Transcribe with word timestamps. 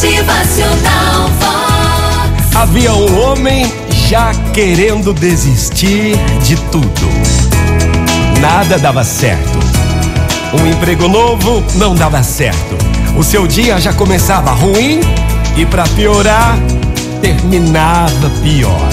Motivacional. 0.00 1.28
Havia 2.54 2.90
um 2.90 3.20
homem 3.20 3.70
já 4.08 4.32
querendo 4.54 5.12
desistir 5.12 6.16
de 6.42 6.56
tudo. 6.70 7.06
Nada 8.40 8.78
dava 8.78 9.04
certo. 9.04 9.58
Um 10.54 10.66
emprego 10.66 11.06
novo 11.06 11.62
não 11.74 11.94
dava 11.94 12.22
certo. 12.22 12.78
O 13.14 13.22
seu 13.22 13.46
dia 13.46 13.78
já 13.78 13.92
começava 13.92 14.52
ruim 14.52 15.00
e, 15.54 15.66
para 15.66 15.82
piorar, 15.88 16.58
terminava 17.20 18.30
pior. 18.42 18.88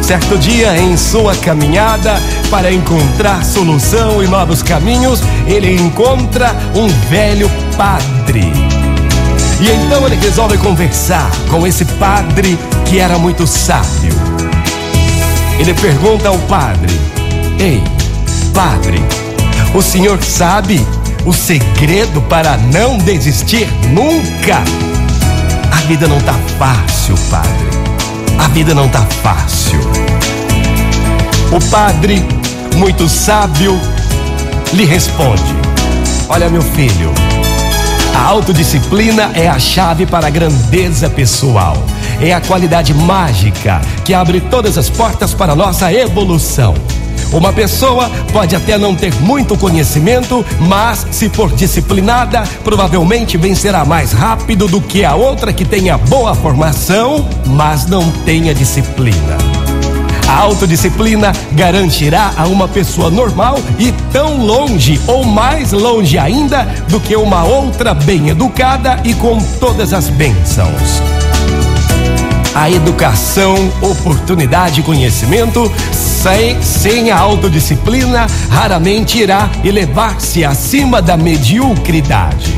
Certo 0.00 0.38
dia, 0.38 0.74
em 0.78 0.96
sua 0.96 1.36
caminhada 1.36 2.18
para 2.50 2.72
encontrar 2.72 3.44
solução 3.44 4.22
e 4.22 4.26
novos 4.26 4.62
caminhos, 4.62 5.20
ele 5.46 5.76
encontra 5.76 6.56
um 6.74 6.88
velho 7.10 7.50
padre. 7.76 8.61
E 9.62 9.70
então 9.70 10.04
ele 10.04 10.16
resolve 10.16 10.58
conversar 10.58 11.30
com 11.48 11.64
esse 11.64 11.84
padre 11.84 12.58
que 12.84 12.98
era 12.98 13.16
muito 13.16 13.46
sábio. 13.46 14.12
Ele 15.56 15.72
pergunta 15.74 16.28
ao 16.28 16.38
padre: 16.40 16.92
Ei, 17.60 17.80
padre, 18.52 19.00
o 19.72 19.80
senhor 19.80 20.20
sabe 20.20 20.84
o 21.24 21.32
segredo 21.32 22.20
para 22.22 22.56
não 22.56 22.98
desistir 22.98 23.68
nunca? 23.90 24.64
A 25.70 25.76
vida 25.86 26.08
não 26.08 26.20
tá 26.22 26.34
fácil, 26.58 27.14
padre. 27.30 27.68
A 28.40 28.48
vida 28.48 28.74
não 28.74 28.88
tá 28.88 29.06
fácil. 29.22 29.78
O 31.52 31.60
padre, 31.70 32.26
muito 32.74 33.08
sábio, 33.08 33.80
lhe 34.72 34.84
responde: 34.84 35.54
Olha, 36.28 36.48
meu 36.48 36.62
filho, 36.62 37.12
a 38.14 38.22
autodisciplina 38.22 39.30
é 39.34 39.48
a 39.48 39.58
chave 39.58 40.06
para 40.06 40.26
a 40.26 40.30
grandeza 40.30 41.08
pessoal. 41.08 41.76
É 42.20 42.32
a 42.32 42.40
qualidade 42.40 42.94
mágica 42.94 43.80
que 44.04 44.14
abre 44.14 44.40
todas 44.40 44.78
as 44.78 44.88
portas 44.88 45.34
para 45.34 45.52
a 45.52 45.56
nossa 45.56 45.92
evolução. 45.92 46.74
Uma 47.32 47.52
pessoa 47.52 48.10
pode 48.32 48.54
até 48.54 48.76
não 48.76 48.94
ter 48.94 49.14
muito 49.20 49.56
conhecimento, 49.56 50.44
mas 50.60 51.06
se 51.10 51.30
for 51.30 51.50
disciplinada, 51.50 52.44
provavelmente 52.62 53.38
vencerá 53.38 53.84
mais 53.84 54.12
rápido 54.12 54.68
do 54.68 54.80
que 54.80 55.02
a 55.04 55.14
outra 55.14 55.52
que 55.52 55.64
tenha 55.64 55.96
boa 55.96 56.34
formação, 56.34 57.26
mas 57.46 57.86
não 57.86 58.10
tenha 58.24 58.54
disciplina. 58.54 59.61
A 60.32 60.36
autodisciplina 60.36 61.30
garantirá 61.52 62.32
a 62.38 62.46
uma 62.46 62.66
pessoa 62.66 63.10
normal 63.10 63.60
e 63.78 63.92
tão 64.10 64.38
longe 64.38 64.98
ou 65.06 65.24
mais 65.24 65.72
longe 65.72 66.18
ainda 66.18 66.64
do 66.88 66.98
que 66.98 67.14
uma 67.14 67.44
outra 67.44 67.92
bem 67.92 68.30
educada 68.30 68.98
e 69.04 69.12
com 69.12 69.38
todas 69.60 69.92
as 69.92 70.08
bênçãos. 70.08 71.02
A 72.54 72.70
educação, 72.70 73.54
oportunidade 73.82 74.80
e 74.80 74.82
conhecimento, 74.82 75.70
sem, 75.92 76.62
sem 76.62 77.10
a 77.10 77.18
autodisciplina, 77.18 78.26
raramente 78.48 79.18
irá 79.18 79.50
elevar-se 79.62 80.46
acima 80.46 81.02
da 81.02 81.14
mediocridade. 81.14 82.56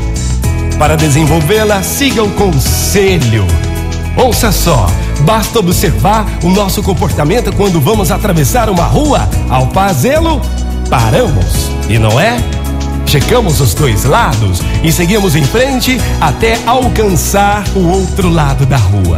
Para 0.79 0.95
desenvolvê-la, 0.95 1.83
siga 1.83 2.23
o 2.23 2.31
conselho. 2.31 3.45
Ouça 4.17 4.51
só, 4.51 4.87
basta 5.21 5.59
observar 5.59 6.25
o 6.41 6.49
nosso 6.49 6.81
comportamento 6.81 7.51
quando 7.53 7.81
vamos 7.81 8.11
atravessar 8.11 8.69
uma 8.69 8.83
rua. 8.83 9.27
Ao 9.49 9.69
fazê-lo, 9.71 10.41
paramos, 10.89 11.69
e 11.89 11.99
não 11.99 12.19
é? 12.19 12.37
Checamos 13.05 13.61
os 13.61 13.73
dois 13.73 14.03
lados 14.05 14.61
e 14.83 14.91
seguimos 14.91 15.35
em 15.35 15.43
frente 15.43 15.99
até 16.19 16.57
alcançar 16.65 17.63
o 17.75 17.87
outro 17.87 18.29
lado 18.29 18.65
da 18.65 18.77
rua. 18.77 19.17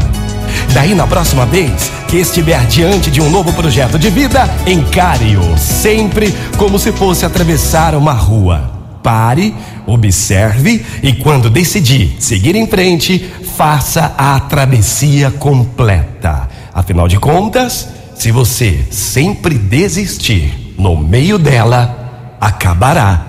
Daí, 0.74 0.94
na 0.94 1.08
próxima 1.08 1.46
vez 1.46 1.92
que 2.08 2.18
estiver 2.18 2.66
diante 2.68 3.12
de 3.12 3.22
um 3.22 3.30
novo 3.30 3.54
projeto 3.54 3.98
de 3.98 4.10
vida, 4.10 4.50
encare-o 4.66 5.58
sempre 5.58 6.34
como 6.58 6.80
se 6.80 6.92
fosse 6.92 7.26
atravessar 7.26 7.96
uma 7.96 8.14
rua. 8.14 8.72
Pare, 9.02 9.56
observe 9.86 10.86
e, 11.02 11.14
quando 11.14 11.50
decidir 11.50 12.18
seguir 12.20 12.56
em 12.56 12.68
frente, 12.68 13.26
faça 13.58 14.14
a 14.16 14.40
travessia 14.40 15.32
completa. 15.32 16.48
Afinal 16.72 17.08
de 17.08 17.18
contas, 17.18 17.90
se 18.16 18.32
você 18.32 18.86
sempre 18.92 19.58
desistir 19.58 20.76
no 20.78 20.96
meio 20.96 21.40
dela, 21.40 22.38
acabará 22.40 23.20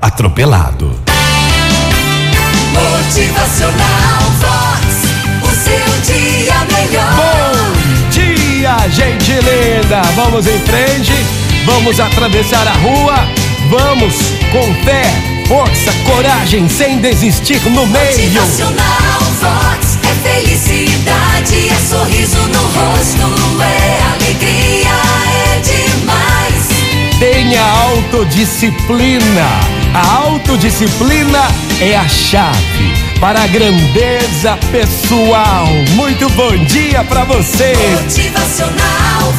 atropelado. 0.00 0.98
Motivacional 2.72 4.22
Vox. 4.40 5.04
O 5.42 5.50
seu 5.54 6.14
dia 6.14 6.54
melhor. 6.64 7.14
Bom 7.16 8.10
dia, 8.10 8.88
gente 8.88 9.32
linda! 9.32 10.00
Vamos 10.16 10.46
em 10.46 10.58
frente, 10.60 11.12
vamos 11.66 12.00
atravessar 12.00 12.66
a 12.66 12.72
rua, 12.72 13.16
vamos 13.68 14.14
com 14.50 14.74
fé, 14.82 15.04
força, 15.46 15.92
coragem, 16.06 16.70
sem 16.70 16.96
desistir 17.02 17.60
no 17.68 17.86
meio. 17.86 18.32
Motivacional 18.32 19.20
Vox. 19.42 19.63
Felicidade, 20.34 21.68
é 21.68 21.74
sorriso 21.88 22.38
no 22.48 22.58
rosto, 22.58 23.62
é 23.62 24.02
alegria, 24.14 24.90
é 25.30 25.60
demais. 25.60 26.68
Tenha 27.20 27.62
autodisciplina. 27.62 29.48
A 29.94 30.16
autodisciplina 30.16 31.38
é 31.80 31.94
a 31.94 32.08
chave 32.08 32.92
para 33.20 33.44
a 33.44 33.46
grandeza 33.46 34.58
pessoal. 34.72 35.68
Muito 35.94 36.28
bom 36.30 36.56
dia 36.64 37.04
para 37.04 37.22
você. 37.22 37.72
Motivacional 38.02 39.32